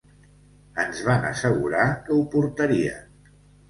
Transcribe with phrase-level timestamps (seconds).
[0.85, 3.27] Ens van assegurar que ho portarien.